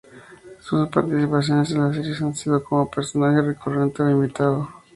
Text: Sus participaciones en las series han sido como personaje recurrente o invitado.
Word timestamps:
Sus 0.59 0.89
participaciones 0.89 1.69
en 1.73 1.83
las 1.83 1.95
series 1.95 2.23
han 2.23 2.33
sido 2.33 2.63
como 2.63 2.89
personaje 2.89 3.39
recurrente 3.43 4.01
o 4.01 4.09
invitado. 4.09 4.67